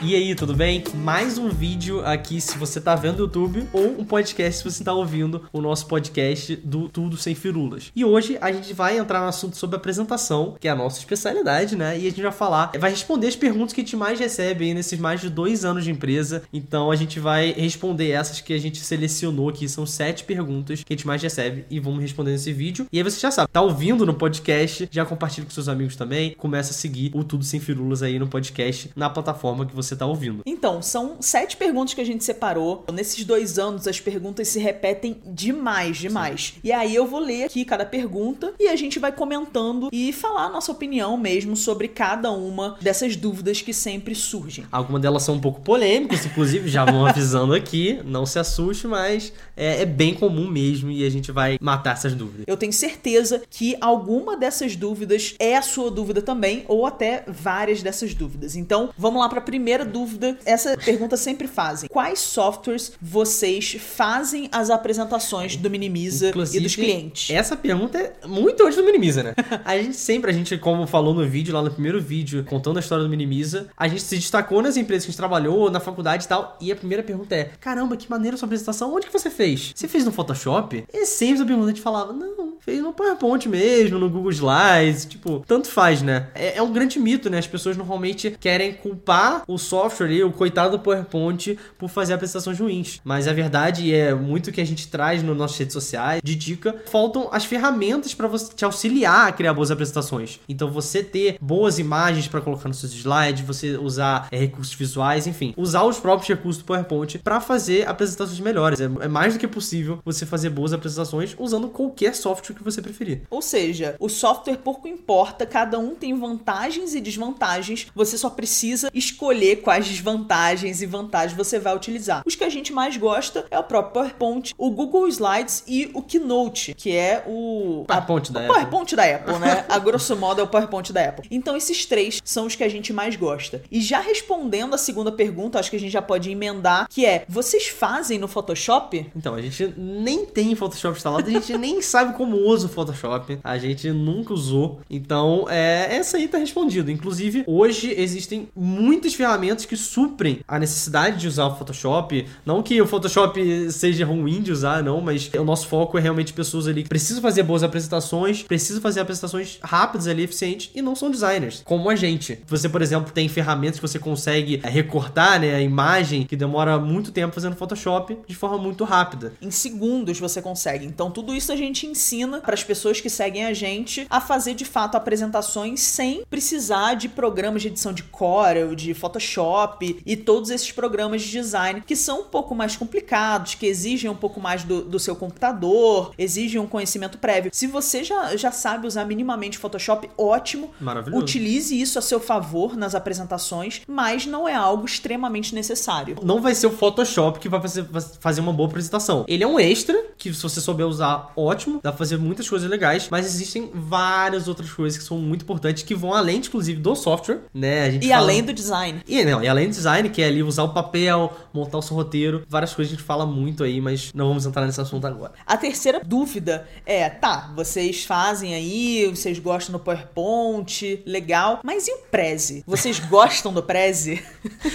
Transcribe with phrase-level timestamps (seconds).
[0.00, 0.84] E aí, tudo bem?
[0.94, 4.84] Mais um vídeo aqui se você tá vendo o YouTube ou um podcast se você
[4.84, 7.90] tá ouvindo o nosso podcast do Tudo Sem Firulas.
[7.96, 11.74] E hoje a gente vai entrar no assunto sobre apresentação, que é a nossa especialidade,
[11.74, 11.98] né?
[11.98, 14.72] E a gente vai falar, vai responder as perguntas que a gente mais recebe aí
[14.72, 16.44] nesses mais de dois anos de empresa.
[16.52, 20.92] Então a gente vai responder essas que a gente selecionou aqui, são sete perguntas que
[20.92, 22.86] a gente mais recebe e vamos responder nesse vídeo.
[22.92, 26.36] E aí você já sabe, tá ouvindo no podcast, já compartilha com seus amigos também,
[26.38, 30.06] começa a seguir o Tudo Sem Firulas aí no podcast, na plataforma que você tá
[30.06, 30.42] ouvindo.
[30.46, 32.84] Então, são sete perguntas que a gente separou.
[32.92, 36.54] Nesses dois anos, as perguntas se repetem demais, demais.
[36.54, 36.60] Sim.
[36.64, 40.46] E aí eu vou ler aqui cada pergunta e a gente vai comentando e falar
[40.46, 44.64] a nossa opinião mesmo sobre cada uma dessas dúvidas que sempre surgem.
[44.70, 48.00] Algumas delas são um pouco polêmicas, inclusive, já vão avisando aqui.
[48.04, 52.14] Não se assuste, mas é, é bem comum mesmo e a gente vai matar essas
[52.14, 52.44] dúvidas.
[52.46, 57.82] Eu tenho certeza que alguma dessas dúvidas é a sua dúvida também, ou até várias
[57.82, 58.56] dessas dúvidas.
[58.56, 60.38] Então, vamos lá para a primeira dúvida.
[60.44, 61.88] Essa pergunta sempre fazem.
[61.88, 67.30] Quais softwares vocês fazem as apresentações do Minimiza Inclusive, e dos clientes?
[67.34, 69.34] Essa pergunta é muito antes do Minimiza, né?
[69.64, 72.80] a gente sempre, a gente, como falou no vídeo, lá no primeiro vídeo, contando a
[72.80, 76.24] história do Minimiza, a gente se destacou nas empresas que a gente trabalhou, na faculdade
[76.24, 79.12] e tal, e a primeira pergunta é: caramba, que maneira a sua apresentação, onde que
[79.12, 79.72] você fez?
[79.74, 80.84] Você fez no Photoshop?
[80.92, 85.06] E sempre a pergunta a gente falava: não, fez no PowerPoint mesmo, no Google Slides,
[85.06, 86.28] tipo, tanto faz, né?
[86.34, 87.38] É, é um grande mito, né?
[87.38, 93.00] As pessoas normalmente querem culpar o software o coitado do PowerPoint, por fazer apresentações ruins.
[93.02, 96.76] Mas a verdade é muito que a gente traz nas nossas redes sociais de dica,
[96.90, 100.38] faltam as ferramentas para você te auxiliar a criar boas apresentações.
[100.46, 105.26] Então você ter boas imagens para colocar nos seus slides, você usar é, recursos visuais,
[105.26, 108.78] enfim, usar os próprios recursos do PowerPoint para fazer apresentações melhores.
[108.78, 112.82] É, é mais do que possível você fazer boas apresentações usando qualquer software que você
[112.82, 113.22] preferir.
[113.30, 118.90] Ou seja, o software pouco importa, cada um tem vantagens e desvantagens, você só precisa
[118.92, 122.22] escolher quais desvantagens e vantagens você vai utilizar.
[122.26, 126.02] Os que a gente mais gosta é o próprio PowerPoint, o Google Slides e o
[126.02, 128.54] Keynote, que é o PowerPoint da o Apple.
[128.54, 129.64] PowerPoint da Apple, né?
[129.68, 131.26] a grosso modo é o PowerPoint da Apple.
[131.30, 133.62] Então esses três são os que a gente mais gosta.
[133.70, 137.24] E já respondendo a segunda pergunta, acho que a gente já pode emendar, que é:
[137.28, 139.10] vocês fazem no Photoshop?
[139.14, 143.38] Então, a gente nem tem Photoshop instalado, a gente nem sabe como usa o Photoshop.
[143.44, 144.80] A gente nunca usou.
[144.88, 146.90] Então, é, essa aí tá respondido.
[146.90, 152.26] Inclusive, hoje existem muitas ferramentas que suprem a necessidade de usar o Photoshop.
[152.44, 156.32] Não que o Photoshop seja ruim de usar, não, mas o nosso foco é realmente
[156.32, 160.94] pessoas ali que precisam fazer boas apresentações, precisam fazer apresentações rápidas ali, eficientes, e não
[160.94, 162.38] são designers, como a gente.
[162.46, 166.78] Você, por exemplo, tem ferramentas que você consegue é, recortar né, a imagem que demora
[166.78, 169.32] muito tempo fazendo Photoshop de forma muito rápida.
[169.40, 170.84] Em segundos você consegue.
[170.86, 174.54] Então, tudo isso a gente ensina para as pessoas que seguem a gente a fazer
[174.54, 180.50] de fato apresentações sem precisar de programas de edição de Corel, de Photoshop e todos
[180.50, 184.64] esses programas de design que são um pouco mais complicados, que exigem um pouco mais
[184.64, 187.50] do, do seu computador, exigem um conhecimento prévio.
[187.52, 190.70] Se você já, já sabe usar minimamente Photoshop, ótimo.
[190.80, 191.22] Maravilhoso.
[191.22, 196.16] Utilize isso a seu favor nas apresentações, mas não é algo extremamente necessário.
[196.22, 197.86] Não vai ser o Photoshop que vai fazer,
[198.20, 199.24] fazer uma boa apresentação.
[199.28, 202.68] Ele é um extra que, se você souber usar, ótimo, dá pra fazer muitas coisas
[202.68, 206.94] legais, mas existem várias outras coisas que são muito importantes, que vão além, inclusive, do
[206.96, 207.90] software, né?
[207.90, 208.16] E fala...
[208.22, 209.00] além do design.
[209.06, 211.96] E, não, e além do design, que é ali usar o papel, montar o seu
[211.96, 215.32] roteiro, várias coisas a gente fala muito aí, mas não vamos entrar nesse assunto agora.
[215.46, 221.92] A terceira dúvida é, tá, vocês fazem aí, vocês gostam do PowerPoint, legal, mas e
[221.92, 222.64] o Prezi?
[222.66, 224.22] Vocês gostam do Prezi?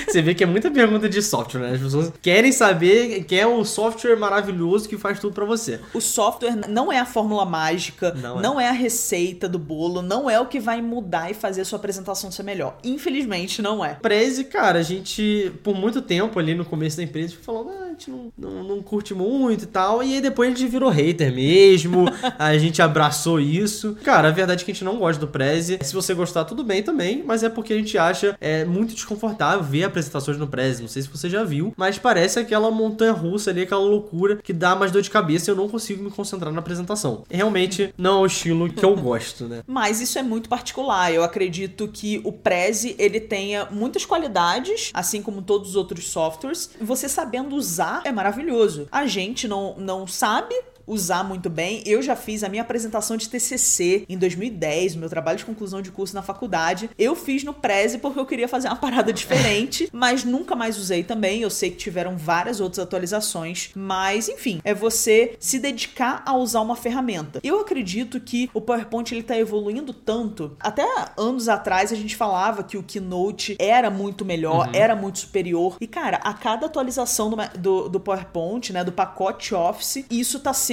[0.07, 1.71] Você vê que é muita pergunta de software, né?
[1.75, 5.79] As pessoas querem saber que é o software maravilhoso que faz tudo para você.
[5.93, 8.65] O software não é a fórmula mágica, não, não é.
[8.65, 8.69] é.
[8.69, 12.31] a receita do bolo, não é o que vai mudar e fazer a sua apresentação
[12.31, 12.77] ser melhor.
[12.83, 13.95] Infelizmente, não é.
[13.95, 18.11] Prezi, cara, a gente, por muito tempo ali no começo da empresa, falou, ah, gente
[18.11, 20.03] não, não, não curte muito e tal.
[20.03, 22.05] E aí depois a gente virou hater mesmo,
[22.37, 23.97] a gente abraçou isso.
[24.03, 25.79] Cara, a verdade é que a gente não gosta do Prezi.
[25.81, 29.63] Se você gostar, tudo bem também, mas é porque a gente acha é, muito desconfortável
[29.63, 30.81] ver apresentações no Prezi.
[30.81, 34.53] Não sei se você já viu, mas parece aquela montanha russa ali, aquela loucura que
[34.53, 38.19] dá mais dor de cabeça e eu não consigo me concentrar na apresentação realmente não
[38.19, 39.63] é o estilo que eu gosto, né?
[39.67, 41.13] Mas isso é muito particular.
[41.13, 46.71] Eu acredito que o Prezi ele tenha muitas qualidades, assim como todos os outros softwares.
[46.79, 48.87] Você sabendo usar é maravilhoso.
[48.91, 51.83] A gente não, não sabe usar muito bem.
[51.85, 55.91] Eu já fiz a minha apresentação de TCC em 2010, meu trabalho de conclusão de
[55.91, 56.89] curso na faculdade.
[56.97, 61.03] Eu fiz no Prezi porque eu queria fazer uma parada diferente, mas nunca mais usei
[61.03, 61.41] também.
[61.41, 66.61] Eu sei que tiveram várias outras atualizações, mas enfim, é você se dedicar a usar
[66.61, 67.39] uma ferramenta.
[67.43, 70.55] Eu acredito que o PowerPoint ele tá evoluindo tanto.
[70.59, 70.83] Até
[71.17, 74.73] anos atrás a gente falava que o Keynote era muito melhor, uhum.
[74.73, 75.77] era muito superior.
[75.79, 80.53] E cara, a cada atualização do, do, do PowerPoint, né, do pacote Office, isso tá
[80.53, 80.72] sendo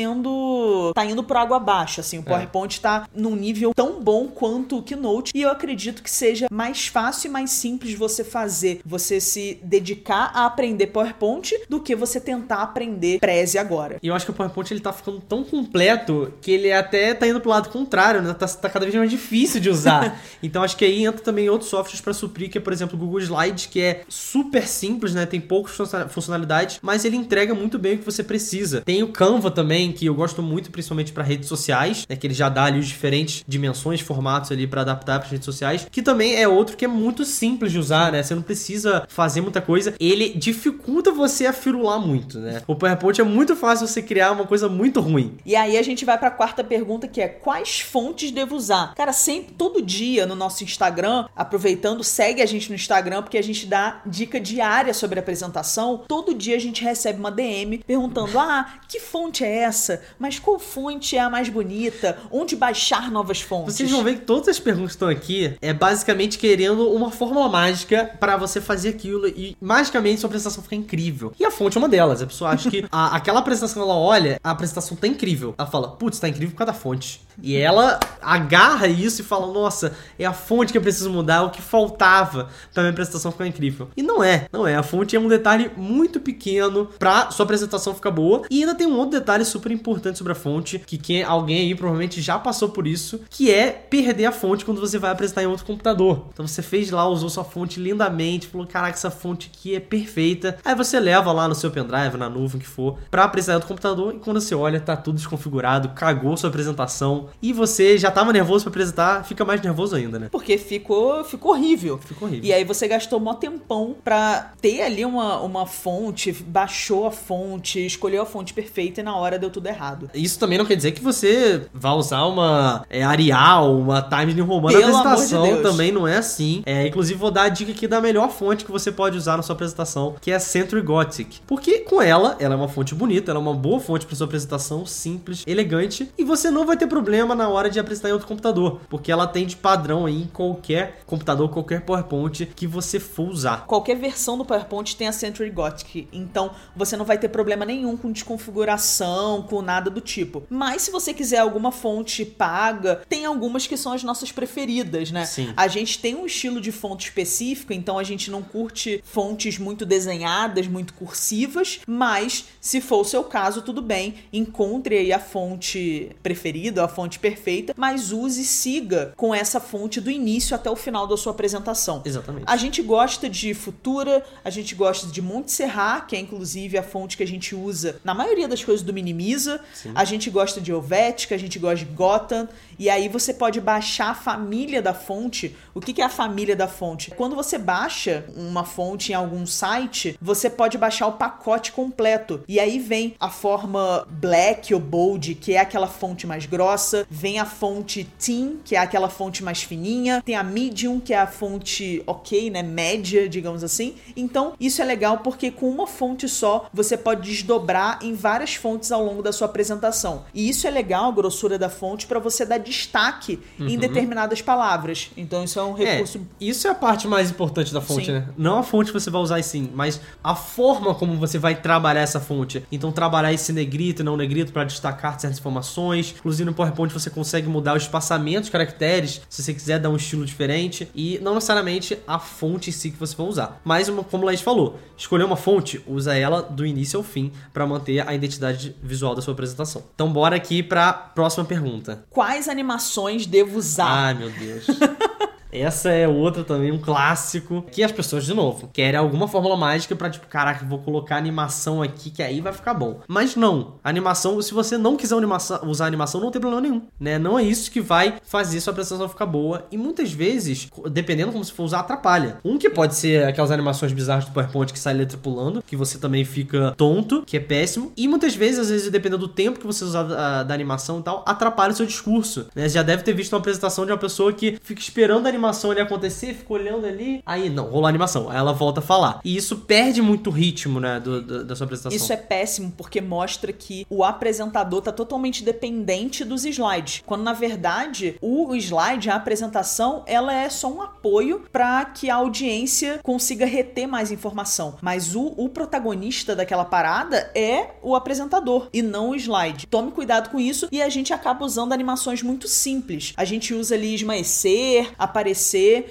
[0.95, 2.25] tá indo por água abaixo, assim, o é.
[2.25, 2.81] PowerPoint é.
[2.81, 7.29] tá num nível tão bom quanto o Keynote e eu acredito que seja mais fácil
[7.29, 12.63] e mais simples você fazer, você se dedicar a aprender PowerPoint do que você tentar
[12.63, 13.99] aprender Prezi agora.
[14.03, 17.27] E eu acho que o PowerPoint ele tá ficando tão completo que ele até tá
[17.27, 18.35] indo pro lado contrário, né?
[18.35, 20.21] Tá, tá cada vez mais difícil de usar.
[20.43, 22.99] então acho que aí entra também outros softwares para suprir, que é, por exemplo, o
[22.99, 25.27] Google Slides, que é super simples, né?
[25.27, 25.77] Tem poucas
[26.09, 28.81] funcionalidades, mas ele entrega muito bem o que você precisa.
[28.83, 32.17] Tem o Canva também, que eu gosto muito, principalmente para redes sociais, né?
[32.17, 35.87] Que ele já dá ali os diferentes dimensões, formatos ali para adaptar para redes sociais,
[35.91, 38.23] que também é outro que é muito simples de usar, né?
[38.23, 39.95] Você não precisa fazer muita coisa.
[39.99, 42.63] Ele dificulta você a firular muito, né?
[42.67, 45.37] O PowerPoint é muito fácil você criar uma coisa muito ruim.
[45.45, 48.95] E aí a gente vai para a quarta pergunta que é quais fontes devo usar?
[48.95, 53.43] Cara, sempre todo dia no nosso Instagram, aproveitando, segue a gente no Instagram porque a
[53.43, 56.05] gente dá dica diária sobre apresentação.
[56.07, 59.80] Todo dia a gente recebe uma DM perguntando: "Ah, que fonte é essa?
[60.19, 62.19] Mas qual fonte é a mais bonita?
[62.31, 65.73] Onde baixar novas fontes?" Vocês vão ver que todas as perguntas que estão aqui é
[65.73, 71.33] basicamente querendo uma fórmula mágica para você fazer aquilo e magicamente sua apresentação ficar incrível.
[71.39, 72.23] E a fonte é uma delas.
[72.23, 75.55] A pessoa acha que a, aquela apresentação ela olha, a apresentação tá incrível.
[75.57, 77.21] Ela fala: "Putz, tá incrível por causa da fonte".
[77.43, 81.41] E ela agarra isso e fala: Nossa, é a fonte que eu preciso mudar, é
[81.41, 83.89] o que faltava pra minha apresentação ficar incrível.
[83.97, 84.77] E não é, não é.
[84.77, 88.43] A fonte é um detalhe muito pequeno pra sua apresentação ficar boa.
[88.51, 91.75] E ainda tem um outro detalhe super importante sobre a fonte, que quem, alguém aí
[91.75, 95.47] provavelmente já passou por isso, que é perder a fonte quando você vai apresentar em
[95.47, 96.27] outro computador.
[96.33, 100.59] Então você fez lá, usou sua fonte lindamente, falou: Caraca, essa fonte aqui é perfeita.
[100.65, 103.69] Aí você leva lá no seu pendrive, na nuvem que for, pra apresentar em outro
[103.69, 104.15] computador.
[104.15, 108.65] E quando você olha, tá tudo desconfigurado, cagou sua apresentação e você já tava nervoso
[108.65, 110.29] para apresentar, fica mais nervoso ainda, né?
[110.31, 111.99] Porque ficou, ficou horrível.
[111.99, 112.49] Ficou horrível.
[112.49, 117.85] E aí você gastou um tempão pra ter ali uma, uma fonte, baixou a fonte,
[117.85, 120.11] escolheu a fonte perfeita e na hora deu tudo errado.
[120.15, 124.45] Isso também não quer dizer que você vá usar uma é, Arial, uma Times New
[124.45, 126.63] Roman na apresentação, de também não é assim.
[126.67, 129.43] É, inclusive vou dar a dica aqui da melhor fonte que você pode usar na
[129.43, 131.41] sua apresentação, que é a Century Gothic.
[131.47, 134.27] Porque com ela, ela é uma fonte bonita, ela é uma boa fonte para sua
[134.27, 138.13] apresentação, simples, elegante, e você não vai ter problema problema na hora de apresentar em
[138.13, 143.01] outro computador, porque ela tem de padrão aí em qualquer computador, qualquer PowerPoint que você
[143.01, 143.67] for usar.
[143.67, 147.97] Qualquer versão do PowerPoint tem a Century Gothic, então você não vai ter problema nenhum
[147.97, 150.45] com desconfiguração, com nada do tipo.
[150.49, 155.25] Mas se você quiser alguma fonte paga, tem algumas que são as nossas preferidas, né?
[155.25, 155.53] Sim.
[155.57, 159.85] A gente tem um estilo de fonte específico, então a gente não curte fontes muito
[159.85, 166.15] desenhadas, muito cursivas, mas se for o seu caso, tudo bem, encontre aí a fonte
[166.23, 170.71] preferida, a fonte fonte perfeita, mas use e siga com essa fonte do início até
[170.71, 172.03] o final da sua apresentação.
[172.05, 172.45] Exatamente.
[172.47, 177.17] A gente gosta de Futura, a gente gosta de Montserrat, que é inclusive a fonte
[177.17, 179.61] que a gente usa na maioria das coisas do Minimiza.
[179.73, 179.93] Sim.
[179.95, 182.47] A gente gosta de Helvetica, a gente gosta de Gotham.
[182.79, 185.57] E aí você pode baixar a família da fonte.
[185.75, 187.11] O que é a família da fonte?
[187.13, 192.43] Quando você baixa uma fonte em algum site, você pode baixar o pacote completo.
[192.47, 197.39] E aí vem a forma black ou bold, que é aquela fonte mais grossa vem
[197.39, 201.27] a fonte Thin, que é aquela fonte mais fininha, tem a Medium, que é a
[201.27, 203.95] fonte ok, né, média, digamos assim.
[204.17, 208.91] Então, isso é legal porque com uma fonte só, você pode desdobrar em várias fontes
[208.93, 210.25] ao longo da sua apresentação.
[210.35, 213.69] E isso é legal, a grossura da fonte, para você dar destaque uhum.
[213.69, 215.11] em determinadas palavras.
[215.17, 216.19] Então, isso é um recurso.
[216.19, 218.13] É, isso é a parte mais importante da fonte, sim.
[218.13, 218.29] né?
[218.37, 222.01] Não a fonte que você vai usar sim, mas a forma como você vai trabalhar
[222.01, 222.65] essa fonte.
[222.71, 226.15] Então, trabalhar esse negrito e não negrito para destacar certas informações.
[226.19, 229.91] Inclusive, no PowerPoint onde você consegue mudar o espaçamento de caracteres, se você quiser dar
[229.91, 233.61] um estilo diferente, e não necessariamente a fonte em si que você for usar.
[233.65, 237.67] Mas, como o Laís falou, escolher uma fonte, usa ela do início ao fim para
[237.67, 239.85] manter a identidade visual da sua apresentação.
[239.95, 242.05] Então, bora aqui para a próxima pergunta.
[242.11, 243.87] Quais animações devo usar?
[243.87, 244.67] Ai, meu Deus.
[245.53, 249.97] Essa é outra também, um clássico, que as pessoas, de novo, querem alguma fórmula mágica
[249.97, 253.01] pra, tipo, caraca, vou colocar animação aqui que aí vai ficar bom.
[253.09, 257.19] Mas não, animação, se você não quiser animação, usar animação, não tem problema nenhum, né?
[257.19, 259.67] Não é isso que vai fazer sua apresentação ficar boa.
[259.71, 262.39] E muitas vezes, dependendo como você for usar, atrapalha.
[262.45, 265.99] Um que pode ser aquelas animações bizarras do PowerPoint que sai letra pulando, que você
[265.99, 267.93] também fica tonto, que é péssimo.
[267.97, 271.03] E muitas vezes, às vezes, dependendo do tempo que você usar da, da animação e
[271.03, 272.47] tal, atrapalha o seu discurso.
[272.55, 272.69] Né?
[272.69, 275.40] Você já deve ter visto uma apresentação de uma pessoa que fica esperando a animação
[275.71, 279.21] ali acontecer, fica olhando ali, aí não, rolou a animação, aí ela volta a falar.
[279.25, 281.97] E isso perde muito o ritmo, né, do, do, da sua apresentação.
[281.97, 287.33] Isso é péssimo porque mostra que o apresentador tá totalmente dependente dos slides, quando na
[287.33, 293.47] verdade o slide, a apresentação, ela é só um apoio para que a audiência consiga
[293.47, 294.77] reter mais informação.
[294.81, 299.67] Mas o, o protagonista daquela parada é o apresentador e não o slide.
[299.67, 303.13] Tome cuidado com isso e a gente acaba usando animações muito simples.
[303.17, 305.30] A gente usa ali esmaecer, aparecer,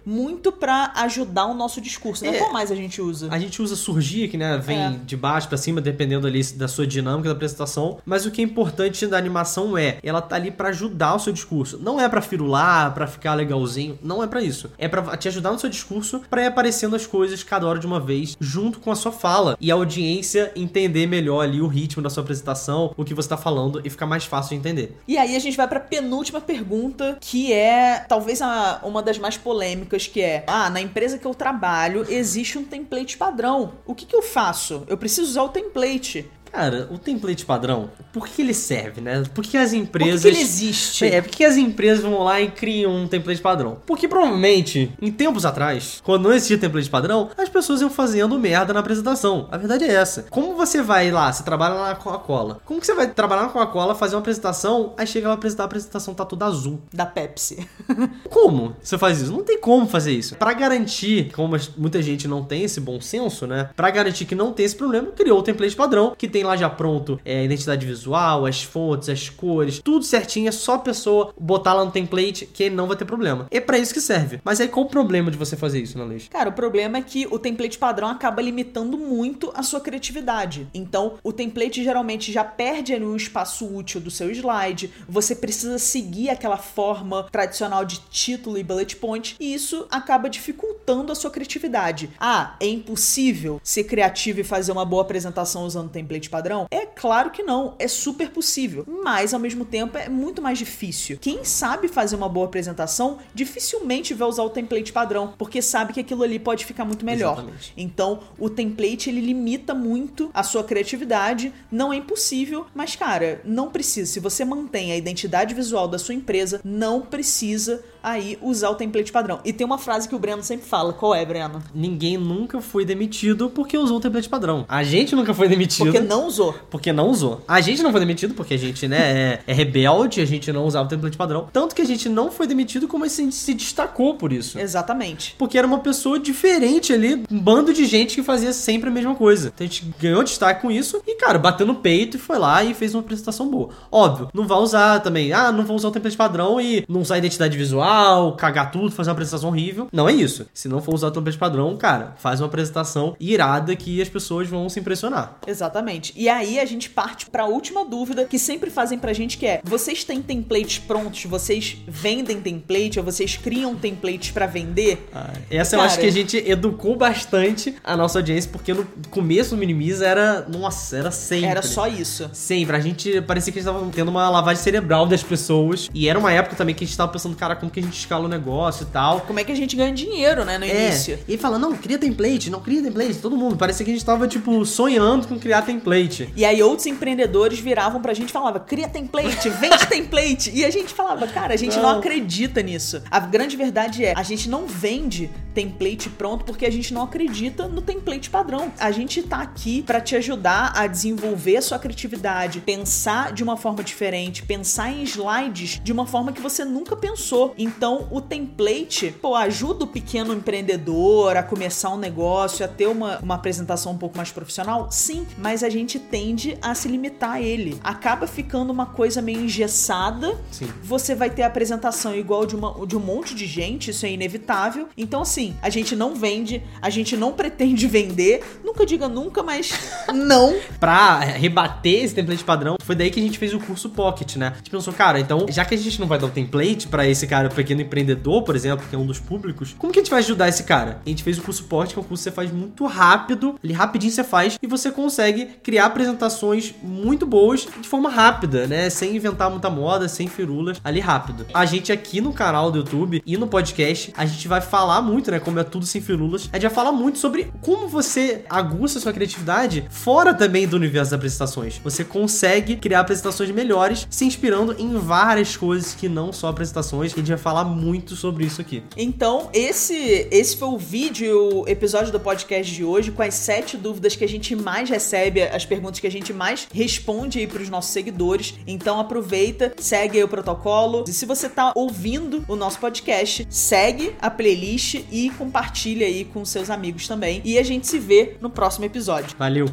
[0.06, 2.24] muito para ajudar o nosso discurso.
[2.24, 2.36] Né?
[2.36, 2.40] É.
[2.40, 3.28] Qual mais a gente usa?
[3.32, 4.90] A gente usa surgir, que né, vem É.
[5.06, 7.98] de baixo pra cima, dependendo ali da sua dinâmica da apresentação.
[8.06, 11.34] Mas o que é importante da animação é, ela tá ali pra ajudar o seu
[11.34, 11.78] discurso.
[11.82, 14.70] Não é pra firular, pra ficar legalzinho, não é pra isso.
[14.78, 17.86] É pra te ajudar no seu discurso, pra ir aparecendo as coisas cada hora de
[17.88, 19.58] uma vez, junto com a sua fala.
[19.60, 23.38] E a audiência entender melhor ali o ritmo da sua apresentação, o que você tá
[23.38, 24.98] falando e ficar mais fácil de entender.
[25.08, 29.29] E aí a gente vai pra penúltima pergunta, que é talvez a- uma das mais
[29.38, 33.74] polêmicas, que é: ah, na empresa que eu trabalho existe um template padrão.
[33.86, 34.84] O que, que eu faço?
[34.88, 36.30] Eu preciso usar o template.
[36.52, 39.24] Cara, o template padrão, por que ele serve, né?
[39.34, 40.22] Por que as Por que, empresas.
[40.22, 41.06] que ele existe?
[41.06, 43.78] É, porque as empresas vão lá e criam um template padrão.
[43.86, 48.74] Porque provavelmente, em tempos atrás, quando não existia template padrão, as pessoas iam fazendo merda
[48.74, 49.48] na apresentação.
[49.52, 50.24] A verdade é essa.
[50.30, 52.60] Como você vai lá, você trabalha lá na Coca-Cola.
[52.66, 55.66] Como que você vai trabalhar na Coca-Cola, fazer uma apresentação, aí chega lá apresentar a
[55.66, 56.82] apresentação, tá tudo azul.
[56.94, 57.68] Da Pepsi.
[58.30, 59.32] Como você faz isso?
[59.32, 60.36] Não tem como fazer isso.
[60.36, 63.70] Pra garantir, como muita gente não tem esse bom senso, né?
[63.76, 66.70] Pra garantir que não tem esse problema, criou o template padrão, que tem lá já
[66.70, 70.48] pronto é, a identidade visual, as fontes, as cores, tudo certinho.
[70.48, 73.48] É só a pessoa botar lá no template que não vai ter problema.
[73.52, 74.40] É pra isso que serve.
[74.44, 76.28] Mas aí qual o problema de você fazer isso, Nanês?
[76.30, 80.68] Cara, o problema é que o template padrão acaba limitando muito a sua criatividade.
[80.74, 84.92] Então, o template geralmente já perde um espaço útil do seu slide.
[85.08, 91.12] Você precisa seguir aquela forma tradicional de título e bullet point, e isso acaba dificultando
[91.12, 92.10] a sua criatividade.
[92.20, 95.92] Ah, é impossível ser criativo e fazer uma boa apresentação usando o
[96.30, 96.68] padrão?
[96.72, 101.18] É claro que não, é super possível, mas ao mesmo tempo é muito mais difícil.
[101.20, 106.00] Quem sabe fazer uma boa apresentação dificilmente vai usar o template padrão, porque sabe que
[106.00, 107.34] aquilo ali pode ficar muito melhor.
[107.34, 107.74] Exatamente.
[107.76, 113.70] Então, o template ele limita muito a sua criatividade, não é impossível, mas cara, não
[113.70, 114.12] precisa.
[114.12, 119.12] Se você mantém a identidade visual da sua empresa, não precisa aí usar o template
[119.12, 119.40] padrão.
[119.44, 121.62] E tem uma frase que o Breno sempre fala, qual é, Breno?
[121.74, 124.66] Ninguém nunca foi demitido porque usou o template padrão.
[124.68, 125.86] A gente nunca foi demitido.
[125.86, 126.56] Porque não usou.
[126.70, 127.42] Porque não usou.
[127.48, 130.66] A gente não foi demitido porque a gente, né, é, é rebelde, a gente não
[130.66, 131.48] usava o template padrão.
[131.52, 134.60] Tanto que a gente não foi demitido, como a gente se destacou por isso.
[134.60, 135.36] Exatamente.
[135.38, 139.16] Porque era uma pessoa diferente ali, um bando de gente que fazia sempre a mesma
[139.16, 139.52] coisa.
[139.54, 142.64] Então a gente ganhou destaque com isso e, cara, bateu no peito e foi lá
[142.64, 143.70] e fez uma apresentação boa.
[143.92, 147.16] Óbvio, não vai usar também, ah, não vou usar o template padrão e não usar
[147.16, 147.89] a identidade visual,
[148.38, 149.88] cagar tudo, fazer uma apresentação horrível.
[149.92, 150.48] Não é isso.
[150.54, 154.48] Se não for usar o template padrão, cara, faz uma apresentação irada que as pessoas
[154.48, 155.38] vão se impressionar.
[155.46, 156.14] Exatamente.
[156.16, 159.62] E aí a gente parte pra última dúvida que sempre fazem pra gente que é:
[159.64, 165.10] vocês têm templates prontos, vocês vendem template ou vocês criam templates pra vender?
[165.50, 165.92] Essa eu Cara.
[165.92, 170.46] acho que a gente educou bastante a nossa audiência, porque no começo do Minimiza era.
[170.48, 171.48] Nossa, era sempre.
[171.48, 172.30] Era só isso.
[172.34, 172.76] Sempre.
[172.76, 175.90] A gente parecia que a gente tava tendo uma lavagem cerebral das pessoas.
[175.94, 177.98] E era uma época também que a gente tava pensando, cara, como que a gente
[177.98, 179.22] escala o negócio e tal.
[179.22, 181.16] Como é que a gente ganha dinheiro, né, no início?
[181.16, 183.58] É, e fala, não, cria template, não cria template, todo mundo.
[183.58, 186.30] Parecia que a gente tava, tipo, sonhando com criar template.
[186.36, 190.52] E aí outros empreendedores viravam pra gente e falavam, cria template, vende template.
[190.54, 191.90] E a gente falava, cara, a gente não.
[191.90, 192.00] Não.
[192.00, 193.02] acredita nisso.
[193.10, 197.68] A grande verdade é, a gente não vende template pronto porque a gente não acredita
[197.68, 198.72] no template padrão.
[198.80, 203.58] A gente tá aqui pra te ajudar a desenvolver a sua criatividade, pensar de uma
[203.58, 207.54] forma diferente, pensar em slides de uma forma que você nunca pensou.
[207.58, 213.20] Então, o template, pô, ajuda o pequeno empreendedor a começar um negócio, a ter uma,
[213.20, 214.88] uma apresentação um pouco mais profissional?
[214.90, 217.78] Sim, mas a gente tende a se limitar a ele.
[217.84, 220.40] Acaba ficando uma coisa meio engessada.
[220.52, 220.72] Sim.
[220.84, 224.12] Você vai ter a apresentação igual de, uma, de um monte de gente, isso é
[224.12, 224.88] inevitável.
[224.96, 228.60] Então, assim, assim, a gente não vende, a gente não pretende vender.
[228.64, 229.74] Nunca diga nunca, mas
[230.14, 230.56] não.
[230.80, 234.52] pra rebater esse template padrão, foi daí que a gente fez o curso Pocket, né?
[234.54, 237.08] A gente pensou, cara, então, já que a gente não vai dar o template pra
[237.08, 240.12] esse cara, pequeno empreendedor, por exemplo, que é um dos públicos, como que a gente
[240.12, 241.02] vai ajudar esse cara?
[241.06, 243.56] A gente fez o curso Pocket, que é um curso que você faz muito rápido,
[243.64, 248.90] ali rapidinho você faz, e você consegue criar apresentações muito boas de forma rápida, né?
[248.90, 251.46] Sem inventar muita moda, sem firulas, ali rápido.
[251.54, 255.29] A gente aqui no canal do YouTube e no podcast, a gente vai falar muito,
[255.32, 255.40] né?
[255.40, 259.86] Como é tudo sem a gente vai falar muito sobre como você aguça sua criatividade
[259.90, 261.80] fora também do universo das apresentações.
[261.84, 267.18] Você consegue criar apresentações melhores se inspirando em várias coisas que não só apresentações, a
[267.18, 268.84] gente vai falar muito sobre isso aqui.
[268.98, 273.78] Então, esse, esse foi o vídeo, o episódio do podcast de hoje, com as sete
[273.78, 277.70] dúvidas que a gente mais recebe, as perguntas que a gente mais responde aí pros
[277.70, 278.56] nossos seguidores.
[278.66, 281.04] Então, aproveita, segue aí o protocolo.
[281.08, 286.46] E se você tá ouvindo o nosso podcast, segue a playlist e compartilha aí com
[286.46, 287.42] seus amigos também.
[287.44, 289.36] E a gente se vê no próximo episódio.
[289.38, 289.70] Valeu!